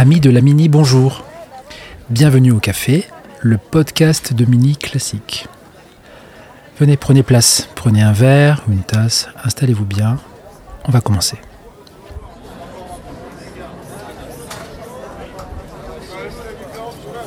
Amis 0.00 0.20
de 0.20 0.30
la 0.30 0.40
Mini, 0.40 0.70
bonjour. 0.70 1.24
Bienvenue 2.08 2.52
au 2.52 2.58
café, 2.58 3.04
le 3.40 3.58
podcast 3.58 4.32
de 4.32 4.46
Mini 4.46 4.74
classique. 4.74 5.46
Venez, 6.78 6.96
prenez 6.96 7.22
place, 7.22 7.68
prenez 7.74 8.00
un 8.00 8.12
verre 8.12 8.62
une 8.68 8.82
tasse, 8.82 9.28
installez-vous 9.44 9.84
bien. 9.84 10.16
On 10.86 10.90
va 10.90 11.02
commencer. 11.02 11.36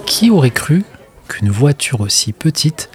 Qui 0.08 0.32
aurait 0.32 0.50
cru 0.50 0.84
qu'une 1.28 1.52
voiture 1.52 2.02
aussi 2.02 2.34
petite 2.34 2.90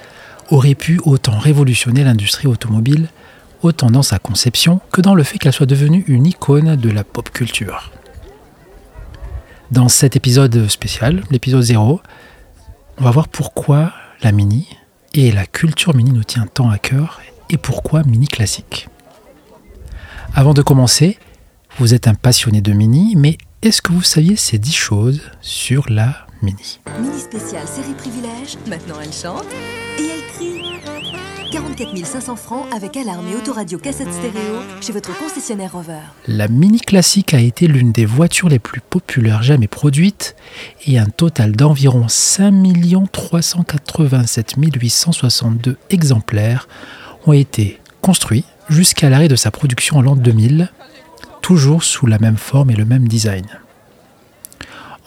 aurait 0.51 0.74
pu 0.74 1.01
autant 1.04 1.38
révolutionner 1.38 2.02
l'industrie 2.02 2.48
automobile, 2.48 3.06
autant 3.62 3.92
dans 3.92 4.02
sa 4.02 4.18
conception 4.18 4.80
que 4.90 5.01
dans 5.01 5.15
le 5.15 5.23
fait 5.23 5.38
qu'elle 5.38 5.52
soit 5.52 5.66
devenue 5.66 6.02
une 6.09 6.26
icône 6.26 6.74
de 6.74 6.90
la 6.90 7.04
pop 7.04 7.30
culture? 7.30 7.92
Dans 9.71 9.88
cet 9.88 10.16
épisode 10.16 10.69
spécial, 10.69 11.23
l'épisode 11.30 11.63
0, 11.63 12.01
on 12.99 13.05
va 13.05 13.11
voir 13.11 13.29
pourquoi 13.29 13.93
la 14.23 14.33
Mini 14.33 14.69
et 15.15 15.30
la 15.30 15.47
culture 15.47 15.95
Mini 15.95 16.13
nous 16.13 16.25
tient 16.25 16.47
tant 16.47 16.71
à 16.71 16.79
cœur 16.79 17.21
et 17.51 17.57
pourquoi 17.57 18.02
Mini 18.02 18.27
classique. 18.27 18.88
Avant 20.35 20.55
de 20.55 20.63
commencer, 20.63 21.19
vous 21.79 21.95
êtes 21.95 22.09
un 22.09 22.15
passionné 22.15 22.60
de 22.60 22.73
Mini, 22.73 23.15
mais 23.16 23.38
est-ce 23.63 23.83
que 23.83 23.93
vous 23.93 24.02
saviez 24.02 24.37
ces 24.37 24.59
10 24.59 24.73
choses 24.75 25.23
sur 25.41 25.91
la 25.91 26.27
Mini? 26.43 26.80
Mini 27.01 27.19
spécial 27.19 27.66
série 27.66 27.95
privilège, 27.95 28.57
maintenant 28.69 28.97
elle 29.03 29.13
chante. 29.13 29.47
44 31.51 32.04
500 32.04 32.37
francs 32.37 32.66
avec 32.74 32.96
alarme 32.96 33.27
et 33.29 33.35
autoradio 33.35 33.79
cassette 33.79 34.13
stéréo 34.13 34.57
chez 34.82 34.93
votre 34.93 35.16
concessionnaire 35.16 35.73
Rover. 35.73 36.01
La 36.27 36.46
Mini 36.46 36.80
classique 36.80 37.32
a 37.32 37.41
été 37.41 37.66
l'une 37.66 37.91
des 37.91 38.04
voitures 38.04 38.49
les 38.49 38.59
plus 38.59 38.80
populaires 38.80 39.43
jamais 39.43 39.66
produites 39.66 40.37
et 40.87 40.99
un 40.99 41.07
total 41.07 41.52
d'environ 41.52 42.07
5 42.09 42.52
387 43.10 44.57
862 44.59 45.79
exemplaires 45.88 46.69
ont 47.26 47.32
été 47.32 47.80
construits 48.02 48.45
jusqu'à 48.69 49.09
l'arrêt 49.09 49.29
de 49.29 49.37
sa 49.37 49.51
production 49.51 49.96
en 49.96 50.02
l'an 50.02 50.16
2000, 50.16 50.71
toujours 51.41 51.82
sous 51.82 52.07
la 52.07 52.19
même 52.19 52.37
forme 52.37 52.71
et 52.71 52.76
le 52.76 52.85
même 52.85 53.09
design. 53.09 53.46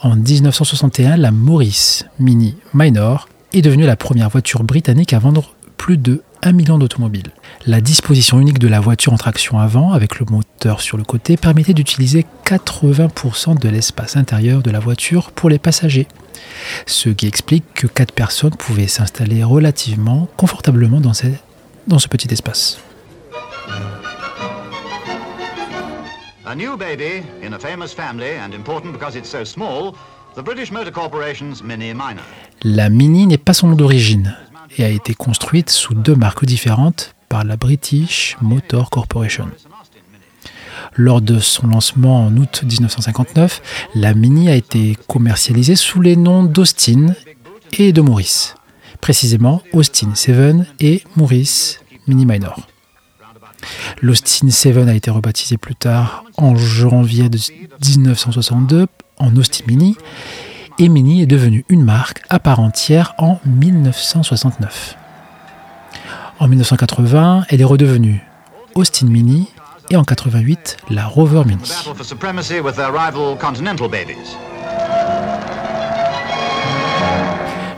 En 0.00 0.16
1961, 0.16 1.16
la 1.16 1.30
Morris 1.30 2.02
Mini 2.18 2.56
Minor 2.74 3.28
est 3.52 3.62
devenue 3.62 3.86
la 3.86 3.96
première 3.96 4.30
voiture 4.30 4.64
britannique 4.64 5.12
à 5.12 5.20
vendre 5.20 5.54
plus 5.76 5.96
de 5.96 6.22
1 6.42 6.52
million 6.52 6.78
d'automobiles. 6.78 7.30
La 7.66 7.80
disposition 7.80 8.40
unique 8.40 8.58
de 8.58 8.68
la 8.68 8.80
voiture 8.80 9.12
en 9.12 9.16
traction 9.16 9.58
avant, 9.58 9.92
avec 9.92 10.18
le 10.18 10.26
moteur 10.28 10.80
sur 10.80 10.96
le 10.96 11.04
côté, 11.04 11.36
permettait 11.36 11.74
d'utiliser 11.74 12.26
80% 12.44 13.58
de 13.58 13.68
l'espace 13.68 14.16
intérieur 14.16 14.62
de 14.62 14.70
la 14.70 14.80
voiture 14.80 15.30
pour 15.30 15.48
les 15.48 15.58
passagers. 15.58 16.08
Ce 16.86 17.08
qui 17.08 17.26
explique 17.26 17.64
que 17.74 17.86
4 17.86 18.12
personnes 18.12 18.56
pouvaient 18.56 18.88
s'installer 18.88 19.44
relativement 19.44 20.28
confortablement 20.36 21.00
dans, 21.00 21.12
dans 21.86 21.98
ce 21.98 22.08
petit 22.08 22.32
espace. 22.32 22.78
A 26.44 26.54
new 26.54 26.76
baby 26.76 27.22
in 27.42 27.52
a 27.54 27.58
famous 27.58 27.94
family 27.94 28.36
and 28.36 28.52
important 28.52 28.92
because 28.92 29.16
it's 29.16 29.30
so 29.30 29.44
small, 29.44 29.94
the 30.36 30.42
British 30.42 30.70
Motor 30.70 30.90
Corporation's 30.90 31.62
Mini 31.62 31.94
Minor. 31.94 32.24
La 32.64 32.90
Mini 32.90 33.26
n'est 33.26 33.38
pas 33.38 33.54
son 33.54 33.68
nom 33.68 33.76
d'origine 33.76 34.36
et 34.76 34.84
a 34.84 34.88
été 34.88 35.14
construite 35.14 35.70
sous 35.70 35.94
deux 35.94 36.14
marques 36.14 36.44
différentes 36.44 37.14
par 37.28 37.44
la 37.44 37.56
British 37.56 38.36
Motor 38.40 38.90
Corporation. 38.90 39.48
Lors 40.94 41.22
de 41.22 41.38
son 41.38 41.68
lancement 41.68 42.26
en 42.26 42.36
août 42.36 42.62
1959, 42.64 43.88
la 43.94 44.14
Mini 44.14 44.50
a 44.50 44.54
été 44.54 44.96
commercialisée 45.08 45.76
sous 45.76 46.00
les 46.00 46.16
noms 46.16 46.42
d'Austin 46.42 47.14
et 47.78 47.92
de 47.92 48.00
Maurice, 48.02 48.54
précisément 49.00 49.62
Austin 49.72 50.14
7 50.14 50.56
et 50.80 51.02
Maurice 51.16 51.80
Mini 52.06 52.26
Minor. 52.26 52.60
L'Austin 54.02 54.50
7 54.50 54.76
a 54.88 54.94
été 54.94 55.10
rebaptisé 55.10 55.56
plus 55.56 55.76
tard 55.76 56.24
en 56.36 56.56
janvier 56.56 57.30
1962 57.30 58.86
en 59.18 59.36
Austin 59.36 59.64
Mini 59.66 59.96
et 60.78 60.88
Mini 60.88 61.22
est 61.22 61.26
devenue 61.26 61.64
une 61.68 61.84
marque 61.84 62.22
à 62.28 62.38
part 62.38 62.60
entière 62.60 63.14
en 63.18 63.38
1969. 63.44 64.96
En 66.38 66.48
1980, 66.48 67.44
elle 67.48 67.60
est 67.60 67.64
redevenue 67.64 68.22
Austin 68.74 69.06
Mini 69.06 69.48
et 69.90 69.96
en 69.96 70.04
88 70.04 70.78
la 70.90 71.06
Rover 71.06 71.44
Mini. 71.46 71.70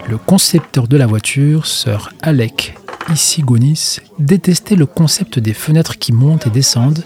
Le 0.07 0.17
concepteur 0.17 0.87
de 0.87 0.97
la 0.97 1.07
voiture, 1.07 1.65
Sir 1.65 2.13
Alec 2.21 2.77
Issigonis, 3.11 3.97
détestait 4.19 4.75
le 4.75 4.85
concept 4.85 5.39
des 5.39 5.53
fenêtres 5.53 5.97
qui 5.97 6.11
montent 6.11 6.47
et 6.47 6.51
descendent 6.51 7.03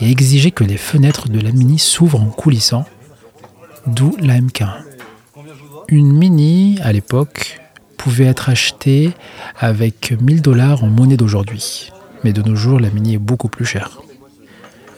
et 0.00 0.10
exigeait 0.10 0.50
que 0.50 0.64
les 0.64 0.76
fenêtres 0.76 1.28
de 1.28 1.40
la 1.40 1.52
Mini 1.52 1.78
s'ouvrent 1.78 2.20
en 2.20 2.26
coulissant, 2.26 2.84
d'où 3.86 4.16
la 4.20 4.38
MK1. 4.40 4.85
Une 5.88 6.12
Mini, 6.12 6.80
à 6.82 6.92
l'époque, 6.92 7.60
pouvait 7.96 8.24
être 8.24 8.48
achetée 8.48 9.12
avec 9.56 10.14
1000 10.20 10.42
dollars 10.42 10.82
en 10.82 10.88
monnaie 10.88 11.16
d'aujourd'hui. 11.16 11.92
Mais 12.24 12.32
de 12.32 12.42
nos 12.42 12.56
jours, 12.56 12.80
la 12.80 12.90
Mini 12.90 13.14
est 13.14 13.18
beaucoup 13.18 13.48
plus 13.48 13.64
chère. 13.64 14.00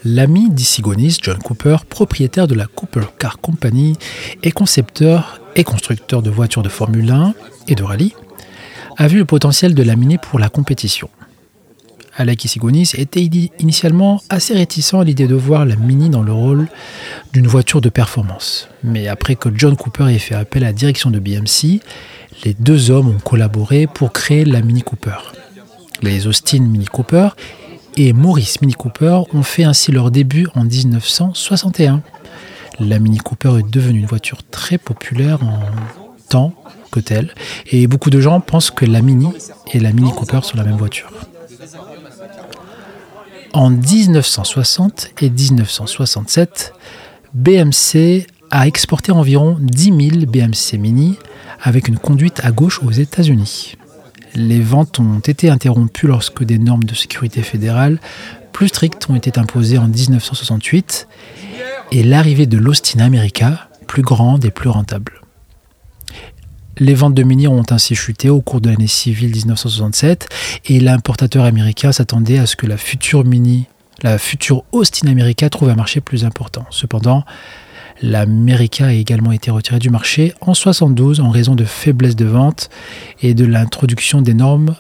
L'ami 0.05 0.49
d'Issigonis, 0.49 1.19
John 1.21 1.39
Cooper, 1.39 1.77
propriétaire 1.87 2.47
de 2.47 2.55
la 2.55 2.67
Cooper 2.67 3.05
Car 3.19 3.39
Company 3.39 3.99
et 4.43 4.51
concepteur 4.51 5.41
et 5.57 5.65
constructeur 5.65 6.23
de 6.23 6.31
voitures 6.31 6.63
de 6.63 6.71
Formule 6.71 7.11
1 7.11 7.35
et 7.67 7.75
de 7.75 7.83
rallye, 7.83 8.15
a 8.97 9.09
vu 9.09 9.19
le 9.19 9.25
potentiel 9.27 9.75
de 9.75 9.83
la 9.83 9.95
Mini 9.95 10.17
pour 10.17 10.39
la 10.39 10.49
compétition. 10.49 11.11
Alec 12.19 12.45
Issigonis 12.45 12.91
était 12.95 13.23
initialement 13.61 14.21
assez 14.29 14.53
réticent 14.53 14.95
à 14.95 15.05
l'idée 15.05 15.29
de 15.29 15.37
voir 15.37 15.65
la 15.65 15.77
Mini 15.77 16.11
dans 16.11 16.23
le 16.23 16.33
rôle 16.33 16.67
d'une 17.33 17.47
voiture 17.47 17.81
de 17.81 17.89
performance. 17.89 18.69
Mais 18.83 19.07
après 19.07 19.37
que 19.37 19.49
John 19.55 19.77
Cooper 19.77 20.13
ait 20.13 20.19
fait 20.19 20.35
appel 20.35 20.65
à 20.65 20.67
la 20.67 20.73
direction 20.73 21.13
de 21.13 21.21
BMC, 21.21 21.81
les 22.45 22.55
deux 22.55 22.91
hommes 22.91 23.09
ont 23.09 23.21
collaboré 23.21 23.87
pour 23.87 24.13
créer 24.13 24.45
la 24.45 24.63
Mini 24.63 24.83
Cooper. 24.83 25.15
Les 26.03 26.27
Austin 26.27 26.63
Mini 26.63 26.87
Cooper 26.87 27.29
et 27.97 28.13
Maurice 28.13 28.61
Mini 28.63 28.75
Cooper 28.75 29.21
ont 29.33 29.45
fait 29.45 29.63
ainsi 29.63 29.93
leur 29.93 30.11
début 30.11 30.49
en 30.57 30.65
1961. 30.65 32.03
La 32.81 32.99
Mini 32.99 33.19
Cooper 33.19 33.61
est 33.61 33.71
devenue 33.71 34.01
une 34.01 34.07
voiture 34.07 34.43
très 34.51 34.79
populaire 34.79 35.41
en 35.45 35.61
tant 36.29 36.53
que 36.91 36.99
telle, 36.99 37.33
et 37.71 37.87
beaucoup 37.87 38.11
de 38.11 38.21
gens 38.21 38.41
pensent 38.41 38.73
que 38.73 38.85
la 38.85 39.03
Mini 39.03 39.29
et 39.73 39.79
la 39.79 39.93
Mini 39.93 40.11
Cooper 40.11 40.41
sont 40.43 40.57
la 40.57 40.65
même 40.65 40.77
voiture. 40.77 41.11
En 43.53 43.71
1960 43.71 45.11
et 45.23 45.31
1967, 45.31 46.75
BMC 47.35 48.27
a 48.51 48.67
exporté 48.67 49.13
environ 49.13 49.57
10 49.61 49.85
000 49.85 50.27
BMC 50.27 50.79
Mini 50.79 51.19
avec 51.63 51.89
une 51.89 51.99
conduite 51.99 52.41
à 52.45 52.51
gauche 52.51 52.83
aux 52.83 52.91
États-Unis. 52.91 53.75
Les 54.35 54.61
ventes 54.61 55.01
ont 55.01 55.21
été 55.21 55.49
interrompues 55.51 56.07
lorsque 56.07 56.45
des 56.45 56.59
normes 56.59 56.85
de 56.85 56.95
sécurité 56.95 57.43
fédérale 57.43 57.99
plus 58.53 58.69
strictes 58.69 59.09
ont 59.09 59.15
été 59.15 59.39
imposées 59.39 59.79
en 59.79 59.89
1968 59.89 61.07
et 61.93 62.03
l'arrivée 62.03 62.47
de 62.47 62.59
l'Austin 62.59 63.01
America, 63.01 63.69
plus 63.87 64.03
grande 64.03 64.45
et 64.45 64.51
plus 64.51 64.69
rentable. 64.69 65.21
Les 66.81 66.95
ventes 66.95 67.15
de 67.15 67.25
Mini 67.25 67.49
ont 67.49 67.65
ainsi 67.71 67.97
chuté 67.97 68.31
au 68.31 68.41
cours 68.41 68.61
de 68.61 68.71
l'année 68.71 68.87
civile 68.87 69.31
1967 69.31 70.29
et 70.67 70.79
l'importateur 70.79 71.45
américain 71.45 71.91
s'attendait 71.91 72.39
à 72.39 72.47
ce 72.47 72.55
que 72.55 72.67
la 72.67 72.77
future 72.77 73.25
Mini, 73.25 73.67
la 74.03 74.17
future 74.17 74.63
Austin 74.71 75.09
America 75.09 75.51
trouve 75.51 75.71
un 75.71 75.75
marché 75.75 76.01
plus 76.01 76.25
important. 76.25 76.65
Cependant, 76.71 77.25
l'America 78.01 78.87
a 78.87 78.93
également 78.93 79.33
été 79.33 79.51
retirée 79.51 79.81
du 79.81 79.91
marché 79.91 80.35
en 80.41 80.55
1972 80.55 81.19
en 81.19 81.31
raison 81.31 81.57
de 81.57 81.65
faiblesse 81.65 82.15
de 82.15 82.27
vente 82.27 82.71
et 83.23 83.35
de 83.35 83.45
l'introduction 83.45 84.23
des 84.23 84.35
normes 84.35 84.77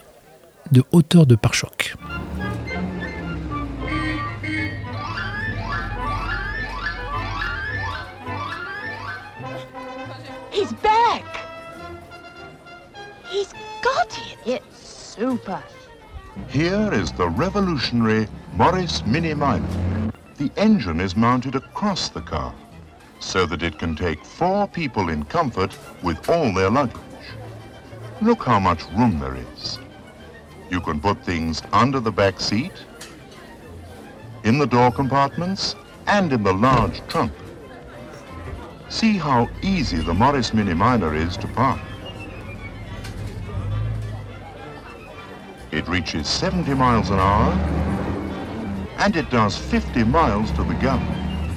de 0.70 0.84
hauteur 0.92 1.26
de 1.26 1.34
pare-choc. 1.34 1.96
Super. 15.18 15.60
Here 16.48 16.90
is 16.92 17.10
the 17.10 17.28
revolutionary 17.28 18.28
Morris 18.52 19.04
Mini 19.04 19.34
Minor. 19.34 20.12
The 20.36 20.48
engine 20.56 21.00
is 21.00 21.16
mounted 21.16 21.56
across 21.56 22.08
the 22.08 22.20
car 22.20 22.54
so 23.18 23.44
that 23.46 23.64
it 23.64 23.80
can 23.80 23.96
take 23.96 24.24
four 24.24 24.68
people 24.68 25.08
in 25.08 25.24
comfort 25.24 25.76
with 26.04 26.28
all 26.28 26.54
their 26.54 26.70
luggage. 26.70 27.00
Look 28.22 28.44
how 28.44 28.60
much 28.60 28.84
room 28.96 29.18
there 29.18 29.36
is. 29.56 29.80
You 30.70 30.80
can 30.80 31.00
put 31.00 31.24
things 31.24 31.62
under 31.72 31.98
the 31.98 32.12
back 32.12 32.38
seat, 32.38 32.72
in 34.44 34.58
the 34.58 34.66
door 34.68 34.92
compartments, 34.92 35.74
and 36.06 36.32
in 36.32 36.44
the 36.44 36.54
large 36.54 37.04
trunk. 37.08 37.32
See 38.88 39.16
how 39.16 39.48
easy 39.62 39.96
the 39.96 40.14
Morris 40.14 40.54
Mini 40.54 40.74
Minor 40.74 41.12
is 41.12 41.36
to 41.38 41.48
park. 41.48 41.80
It 45.70 45.86
reaches 45.86 46.26
70 46.26 46.74
miles 46.74 47.10
an 47.10 47.18
hour 47.18 47.52
and 48.98 49.14
it 49.16 49.30
does 49.30 49.56
50 49.56 50.02
miles 50.04 50.50
to 50.52 50.64
the 50.64 50.74
gallon. 50.80 51.06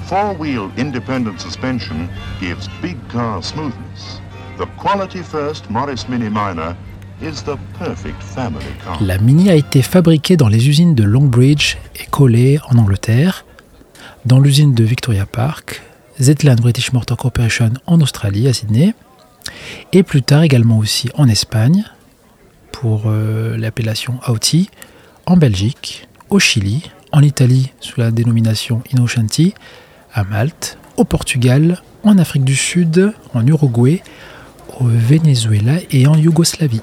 Four-wheel 0.06 0.70
independent 0.76 1.40
suspension 1.40 2.10
gives 2.38 2.68
big 2.82 2.96
car 3.08 3.42
smoothness. 3.42 4.20
The 4.58 4.66
quality 4.76 5.22
first 5.22 5.70
Morris 5.70 6.08
Mini 6.10 6.28
Minor 6.28 6.76
is 7.22 7.42
the 7.42 7.56
perfect 7.78 8.22
family 8.22 8.74
car. 8.84 9.02
La 9.02 9.16
Mini 9.16 9.48
a 9.48 9.54
été 9.54 9.80
fabriquée 9.80 10.36
dans 10.36 10.48
les 10.48 10.68
usines 10.68 10.94
de 10.94 11.04
Longbridge 11.04 11.78
et 11.96 12.04
Coley 12.10 12.58
en 12.68 12.76
Angleterre, 12.76 13.46
dans 14.26 14.40
l'usine 14.40 14.74
de 14.74 14.84
Victoria 14.84 15.24
Park, 15.24 15.80
Zetland 16.20 16.60
British 16.60 16.92
Motor 16.92 17.16
Corporation 17.16 17.70
en 17.86 18.00
Australie, 18.02 18.46
à 18.46 18.52
Sydney, 18.52 18.94
et 19.94 20.02
plus 20.02 20.22
tard 20.22 20.42
également 20.42 20.76
aussi 20.76 21.08
en 21.14 21.28
Espagne, 21.28 21.84
pour 22.82 23.02
euh, 23.06 23.56
l'appellation 23.56 24.18
Audi, 24.26 24.68
en 25.26 25.36
Belgique, 25.36 26.08
au 26.30 26.40
Chili, 26.40 26.90
en 27.12 27.22
Italie 27.22 27.70
sous 27.78 28.00
la 28.00 28.10
dénomination 28.10 28.82
Innocenti, 28.92 29.54
à 30.12 30.24
Malte, 30.24 30.78
au 30.96 31.04
Portugal, 31.04 31.80
en 32.02 32.18
Afrique 32.18 32.42
du 32.42 32.56
Sud, 32.56 33.12
en 33.34 33.46
Uruguay, 33.46 34.02
au 34.80 34.86
Venezuela 34.86 35.74
et 35.92 36.08
en 36.08 36.16
Yougoslavie. 36.16 36.82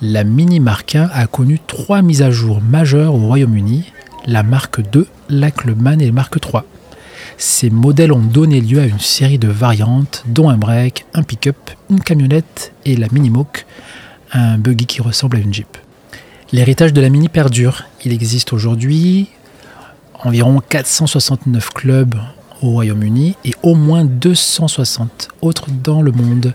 La 0.00 0.22
Mini 0.22 0.60
Mark 0.60 0.94
1 0.94 1.10
a 1.12 1.26
connu 1.26 1.58
trois 1.58 2.02
mises 2.02 2.22
à 2.22 2.30
jour 2.30 2.60
majeures 2.62 3.12
au 3.12 3.26
Royaume-Uni, 3.26 3.90
la 4.26 4.44
Mark 4.44 4.80
2, 4.92 5.04
la 5.30 5.48
et 5.48 6.06
la 6.06 6.12
Mark 6.12 6.38
3. 6.38 6.64
Ces 7.38 7.70
modèles 7.70 8.12
ont 8.12 8.18
donné 8.18 8.60
lieu 8.60 8.80
à 8.80 8.86
une 8.86 8.98
série 8.98 9.38
de 9.38 9.48
variantes, 9.48 10.24
dont 10.26 10.48
un 10.48 10.56
break, 10.56 11.04
un 11.12 11.22
pick-up, 11.22 11.56
une 11.90 12.00
camionnette 12.00 12.72
et 12.84 12.96
la 12.96 13.08
Mini 13.12 13.30
Moke, 13.30 13.66
un 14.32 14.58
buggy 14.58 14.86
qui 14.86 15.02
ressemble 15.02 15.36
à 15.36 15.40
une 15.40 15.52
Jeep. 15.52 15.76
L'héritage 16.52 16.92
de 16.92 17.00
la 17.00 17.08
Mini 17.08 17.28
perdure. 17.28 17.84
Il 18.04 18.12
existe 18.12 18.52
aujourd'hui 18.52 19.28
environ 20.22 20.60
469 20.66 21.70
clubs 21.70 22.14
au 22.62 22.70
Royaume-Uni 22.70 23.36
et 23.44 23.52
au 23.62 23.74
moins 23.74 24.04
260 24.04 25.28
autres 25.42 25.66
dans 25.70 26.02
le 26.02 26.12
monde. 26.12 26.54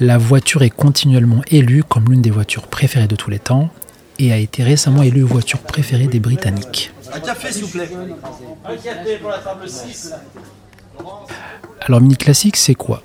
La 0.00 0.18
voiture 0.18 0.62
est 0.62 0.70
continuellement 0.70 1.42
élue 1.50 1.82
comme 1.82 2.04
l'une 2.10 2.22
des 2.22 2.30
voitures 2.30 2.68
préférées 2.68 3.08
de 3.08 3.16
tous 3.16 3.30
les 3.30 3.38
temps 3.38 3.70
et 4.18 4.32
a 4.32 4.36
été 4.36 4.62
récemment 4.62 5.02
élue 5.02 5.22
voiture 5.22 5.58
préférée 5.60 6.06
des 6.06 6.20
Britanniques. 6.20 6.92
Un 7.14 7.20
café, 7.20 7.52
s'il 7.52 7.64
vous 7.64 7.70
plaît. 7.70 7.90
Un 8.64 8.76
café 8.76 9.16
pour 9.18 9.30
la 9.30 9.38
table 9.38 9.68
6. 9.68 10.14
Alors 11.80 12.00
Mini 12.00 12.16
Classique, 12.16 12.56
c'est 12.56 12.74
quoi? 12.74 13.02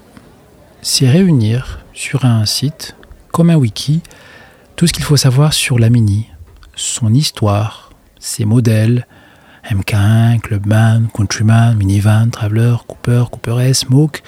C'est 0.82 1.10
réunir 1.10 1.80
sur 1.94 2.26
un 2.26 2.46
site, 2.46 2.96
comme 3.32 3.50
un 3.50 3.56
wiki, 3.56 4.02
tout 4.76 4.88
ce 4.88 4.94
qu'il 4.94 5.04
faut 5.04 5.18
savoir 5.18 5.54
sur 5.54 5.80
la 5.80 5.90
Mini, 5.90 6.28
son 6.76 7.14
histoire, 7.14 7.92
ses 8.20 8.46
modèles, 8.46 9.08
MK1, 9.70 10.40
Clubman, 10.40 11.08
Countryman, 11.12 11.76
Minivan, 11.76 12.30
Traveler, 12.30 12.76
Cooper, 12.88 13.26
Cooper 13.32 13.58
S, 13.62 13.90
Moke, 13.90 14.22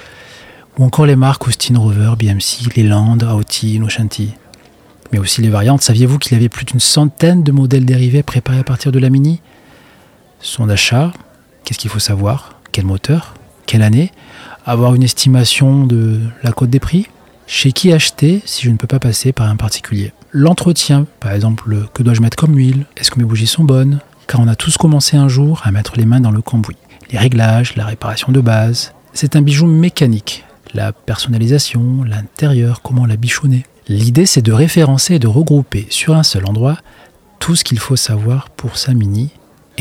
ou 0.78 0.84
encore 0.84 1.06
les 1.06 1.16
marques 1.16 1.48
Austin 1.48 1.78
Rover, 1.78 2.14
BMC, 2.18 2.76
Leland, 2.76 3.20
Audi, 3.20 3.80
Noshanti. 3.80 4.34
Mais 5.12 5.20
aussi 5.20 5.42
les 5.42 5.50
variantes. 5.50 5.82
Saviez-vous 5.82 6.18
qu'il 6.20 6.34
y 6.34 6.36
avait 6.36 6.50
plus 6.50 6.66
d'une 6.66 6.80
centaine 6.80 7.44
de 7.44 7.52
modèles 7.52 7.86
dérivés 7.86 8.24
préparés 8.24 8.60
à 8.60 8.64
partir 8.64 8.92
de 8.92 9.00
la 9.00 9.10
Mini? 9.10 9.42
Son 10.42 10.70
achat, 10.70 11.12
qu'est-ce 11.64 11.80
qu'il 11.80 11.90
faut 11.90 12.00
savoir 12.00 12.54
Quel 12.72 12.86
moteur 12.86 13.34
Quelle 13.66 13.82
année 13.82 14.12
Avoir 14.66 14.96
une 14.96 15.04
estimation 15.04 15.86
de 15.86 16.22
la 16.44 16.54
cote 16.54 16.70
des 16.70 16.80
prix 16.80 17.08
Chez 17.46 17.74
qui 17.74 17.92
acheter 17.92 18.42
si 18.46 18.64
je 18.66 18.72
ne 18.72 18.78
peux 18.78 18.88
pas 18.88 19.00
passer 19.00 19.34
par 19.34 19.50
un 19.50 19.58
particulier 19.58 20.14
L'entretien, 20.32 21.08
par 21.20 21.34
exemple, 21.34 21.90
que 21.94 22.04
dois-je 22.04 22.22
mettre 22.22 22.38
comme 22.38 22.56
huile 22.56 22.86
Est-ce 22.96 23.12
que 23.12 23.20
mes 23.20 23.26
bougies 23.26 23.48
sont 23.48 23.66
bonnes 23.66 24.00
Car 24.28 24.40
on 24.40 24.48
a 24.48 24.56
tous 24.56 24.78
commencé 24.78 25.18
un 25.18 25.28
jour 25.28 25.62
à 25.66 25.72
mettre 25.72 25.98
les 25.98 26.06
mains 26.06 26.22
dans 26.22 26.32
le 26.32 26.42
cambouis. 26.42 26.78
Les 27.12 27.18
réglages, 27.18 27.76
la 27.76 27.86
réparation 27.86 28.32
de 28.32 28.40
base. 28.40 28.94
C'est 29.12 29.36
un 29.36 29.42
bijou 29.42 29.68
mécanique. 29.68 30.46
La 30.74 30.94
personnalisation, 30.94 32.04
l'intérieur, 32.06 32.82
comment 32.82 33.06
la 33.06 33.18
bichonner. 33.18 33.66
L'idée, 33.90 34.26
c'est 34.26 34.44
de 34.44 34.54
référencer 34.54 35.16
et 35.16 35.20
de 35.20 35.28
regrouper 35.28 35.88
sur 35.90 36.16
un 36.16 36.24
seul 36.24 36.46
endroit 36.46 36.78
tout 37.40 37.56
ce 37.56 37.64
qu'il 37.64 37.80
faut 37.80 37.96
savoir 37.96 38.50
pour 38.52 38.78
sa 38.78 38.94
mini, 38.94 39.32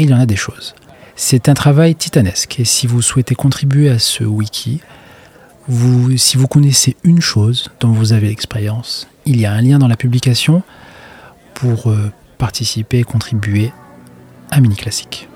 il 0.03 0.11
y 0.11 0.15
en 0.15 0.21
a 0.21 0.27
des 0.27 0.37
choses. 0.37 0.75
C'est 1.17 1.49
un 1.49 1.55
travail 1.55 1.95
titanesque, 1.95 2.61
et 2.61 2.65
si 2.65 2.87
vous 2.87 3.03
souhaitez 3.03 3.35
contribuer 3.35 3.91
à 3.91 3.99
ce 3.99 4.25
wiki, 4.25 4.81
si 6.17 6.37
vous 6.37 6.47
connaissez 6.47 6.97
une 7.05 7.21
chose 7.21 7.71
dont 7.81 7.91
vous 7.91 8.13
avez 8.13 8.29
l'expérience, 8.29 9.09
il 9.27 9.41
y 9.41 9.47
a 9.47 9.53
un 9.53 9.61
lien 9.61 9.79
dans 9.79 9.89
la 9.89 9.97
publication 9.97 10.63
pour 11.55 11.89
euh, 11.89 12.11
participer 12.39 13.01
et 13.01 13.05
contribuer 13.05 13.73
à 14.51 14.61
Mini 14.61 14.77
Classique. 14.77 15.29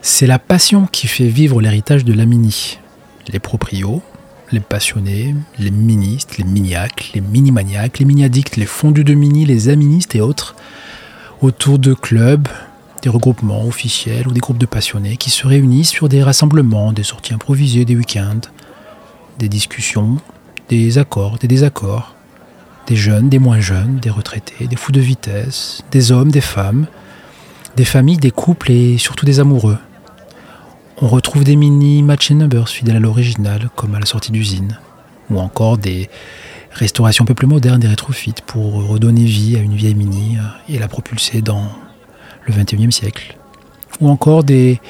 C'est 0.00 0.26
la 0.26 0.38
passion 0.38 0.86
qui 0.86 1.06
fait 1.06 1.28
vivre 1.28 1.60
l'héritage 1.60 2.04
de 2.04 2.12
la 2.12 2.24
Mini. 2.24 2.78
Les 3.28 3.40
proprios, 3.40 4.02
les 4.52 4.60
passionnés, 4.60 5.34
les 5.58 5.70
ministes, 5.70 6.38
les 6.38 6.44
miniaques, 6.44 7.10
les 7.14 7.20
mini-maniaques, 7.20 7.98
les 7.98 8.04
mini-addicts, 8.04 8.56
les 8.56 8.66
fondus 8.66 9.04
de 9.04 9.14
mini, 9.14 9.44
les 9.44 9.68
aministes 9.68 10.14
et 10.14 10.20
autres, 10.20 10.56
autour 11.42 11.78
de 11.78 11.94
clubs, 11.94 12.48
des 13.02 13.08
regroupements 13.08 13.66
officiels 13.66 14.26
ou 14.26 14.32
des 14.32 14.40
groupes 14.40 14.58
de 14.58 14.66
passionnés 14.66 15.16
qui 15.16 15.30
se 15.30 15.46
réunissent 15.46 15.90
sur 15.90 16.08
des 16.08 16.22
rassemblements, 16.22 16.92
des 16.92 17.02
sorties 17.02 17.34
improvisées, 17.34 17.84
des 17.84 17.96
week-ends, 17.96 18.40
des 19.38 19.48
discussions, 19.48 20.16
des 20.68 20.98
accords, 20.98 21.38
des 21.38 21.48
désaccords, 21.48 22.14
des 22.86 22.96
jeunes, 22.96 23.28
des 23.28 23.38
moins 23.38 23.60
jeunes, 23.60 23.98
des 24.00 24.10
retraités, 24.10 24.66
des 24.66 24.76
fous 24.76 24.92
de 24.92 25.00
vitesse, 25.00 25.82
des 25.92 26.10
hommes, 26.10 26.32
des 26.32 26.40
femmes, 26.40 26.86
des 27.76 27.84
familles, 27.84 28.16
des 28.16 28.30
couples 28.30 28.72
et 28.72 28.98
surtout 28.98 29.26
des 29.26 29.40
amoureux. 29.40 29.78
On 31.00 31.06
retrouve 31.06 31.44
des 31.44 31.54
mini 31.54 32.02
match 32.02 32.32
numbers 32.32 32.68
fidèles 32.68 32.96
à 32.96 32.98
l'original, 33.00 33.70
comme 33.76 33.94
à 33.94 34.00
la 34.00 34.06
sortie 34.06 34.32
d'usine, 34.32 34.78
ou 35.30 35.38
encore 35.38 35.78
des 35.78 36.10
restaurations 36.72 37.22
un 37.22 37.26
peu 37.26 37.34
plus 37.34 37.46
modernes, 37.46 37.78
des 37.78 37.86
rétrofits 37.86 38.34
pour 38.44 38.84
redonner 38.88 39.24
vie 39.24 39.54
à 39.54 39.60
une 39.60 39.76
vieille 39.76 39.94
mini 39.94 40.38
et 40.68 40.76
la 40.76 40.88
propulser 40.88 41.40
dans 41.40 41.62
le 42.46 42.52
21e 42.52 42.90
siècle. 42.90 43.36
Ou 44.00 44.08
encore 44.08 44.42
des, 44.42 44.80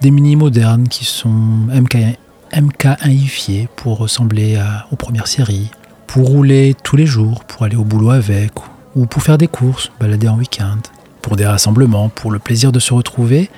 des 0.00 0.10
mini 0.10 0.34
modernes 0.34 0.88
qui 0.88 1.04
sont 1.04 1.28
MK, 1.28 2.16
MK1ifiés 2.54 3.68
pour 3.76 3.98
ressembler 3.98 4.58
aux 4.90 4.96
premières 4.96 5.26
séries, 5.26 5.70
pour 6.06 6.26
rouler 6.26 6.74
tous 6.82 6.96
les 6.96 7.06
jours, 7.06 7.44
pour 7.44 7.64
aller 7.64 7.76
au 7.76 7.84
boulot 7.84 8.10
avec, 8.10 8.52
ou 8.96 9.04
pour 9.04 9.22
faire 9.22 9.36
des 9.36 9.48
courses, 9.48 9.92
balader 10.00 10.28
en 10.28 10.38
week-end, 10.38 10.78
pour 11.20 11.36
des 11.36 11.44
rassemblements, 11.44 12.08
pour 12.08 12.30
le 12.30 12.38
plaisir 12.38 12.72
de 12.72 12.78
se 12.78 12.94
retrouver, 12.94 13.50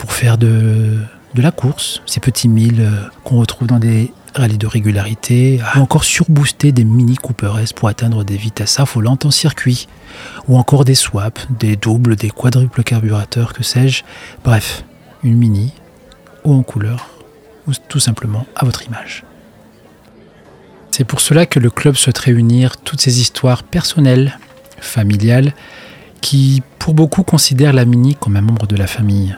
pour 0.00 0.12
faire 0.12 0.38
de, 0.38 0.96
la 1.34 1.50
course, 1.50 2.00
ces 2.06 2.20
petits 2.20 2.48
milles 2.48 2.80
euh, 2.80 3.08
qu'on 3.22 3.38
retrouve 3.38 3.68
dans 3.68 3.78
des 3.78 4.12
rallyes 4.34 4.56
de 4.56 4.66
régularité, 4.66 5.60
ou 5.76 5.80
encore 5.80 6.04
surbooster 6.04 6.72
des 6.72 6.84
mini 6.84 7.16
Cooper 7.16 7.52
S 7.60 7.74
pour 7.74 7.88
atteindre 7.88 8.24
des 8.24 8.38
vitesses 8.38 8.80
affolantes 8.80 9.26
en 9.26 9.30
circuit, 9.30 9.88
ou 10.48 10.56
encore 10.56 10.86
des 10.86 10.94
swaps, 10.94 11.46
des 11.50 11.76
doubles, 11.76 12.16
des 12.16 12.30
quadruples 12.30 12.82
carburateurs, 12.82 13.52
que 13.52 13.62
sais-je. 13.62 14.02
Bref, 14.42 14.84
une 15.22 15.36
mini, 15.36 15.74
ou 16.44 16.54
en 16.54 16.62
couleur, 16.62 17.10
ou 17.68 17.72
tout 17.88 18.00
simplement 18.00 18.46
à 18.56 18.64
votre 18.64 18.86
image. 18.86 19.24
C'est 20.92 21.04
pour 21.04 21.20
cela 21.20 21.44
que 21.44 21.60
le 21.60 21.68
club 21.68 21.96
souhaite 21.96 22.18
réunir 22.18 22.78
toutes 22.78 23.02
ces 23.02 23.20
histoires 23.20 23.64
personnelles, 23.64 24.38
familiales, 24.80 25.52
qui 26.22 26.62
pour 26.78 26.94
beaucoup 26.94 27.22
considèrent 27.22 27.74
la 27.74 27.84
Mini 27.84 28.14
comme 28.14 28.36
un 28.36 28.40
membre 28.40 28.66
de 28.66 28.76
la 28.76 28.86
famille. 28.86 29.36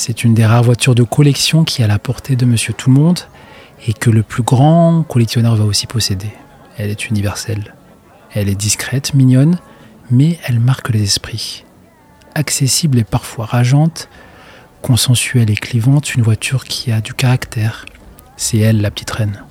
C'est 0.00 0.22
une 0.22 0.32
des 0.32 0.46
rares 0.46 0.62
voitures 0.62 0.94
de 0.94 1.02
collection 1.02 1.64
qui 1.64 1.82
est 1.82 1.84
à 1.84 1.88
la 1.88 1.98
portée 1.98 2.36
de 2.36 2.46
Monsieur 2.46 2.72
Tout 2.72 2.88
le 2.88 2.94
Monde 2.94 3.18
et 3.84 3.92
que 3.92 4.10
le 4.10 4.22
plus 4.22 4.44
grand 4.44 5.02
collectionneur 5.02 5.56
va 5.56 5.64
aussi 5.64 5.88
posséder. 5.88 6.30
Elle 6.76 6.90
est 6.90 7.08
universelle. 7.08 7.74
Elle 8.32 8.48
est 8.48 8.54
discrète, 8.54 9.12
mignonne, 9.12 9.58
mais 10.08 10.38
elle 10.44 10.60
marque 10.60 10.90
les 10.90 11.02
esprits. 11.02 11.64
Accessible 12.36 13.00
et 13.00 13.02
parfois 13.02 13.46
rageante, 13.46 14.08
consensuelle 14.82 15.50
et 15.50 15.56
clivante, 15.56 16.14
une 16.14 16.22
voiture 16.22 16.62
qui 16.62 16.92
a 16.92 17.00
du 17.00 17.12
caractère. 17.12 17.84
C'est 18.36 18.58
elle 18.58 18.80
la 18.80 18.92
petite 18.92 19.10
reine. 19.10 19.42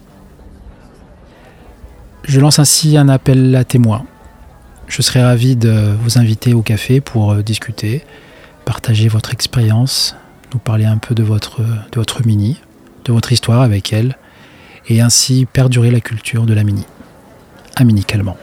Je 2.23 2.39
lance 2.39 2.59
ainsi 2.59 2.95
un 2.95 3.09
appel 3.09 3.53
à 3.53 3.65
témoins. 3.65 4.05
Je 4.87 5.01
serais 5.01 5.25
ravi 5.25 5.57
de 5.57 5.93
vous 6.01 6.17
inviter 6.17 6.53
au 6.53 6.61
café 6.61 7.01
pour 7.01 7.33
euh, 7.33 7.43
discuter, 7.43 8.05
partager 8.63 9.09
votre 9.09 9.33
expérience, 9.33 10.15
nous 10.53 10.59
parler 10.59 10.85
un 10.85 10.97
peu 10.97 11.15
de 11.15 11.23
votre, 11.23 11.61
mini, 12.25 12.59
de 13.05 13.13
votre 13.13 13.31
histoire 13.31 13.61
avec 13.61 13.93
elle, 13.93 14.17
et 14.87 15.01
ainsi 15.01 15.45
perdurer 15.45 15.91
la 15.91 15.99
culture 15.99 16.45
de 16.45 16.53
la 16.53 16.63
mini, 16.63 16.85
amicalement. 17.75 18.37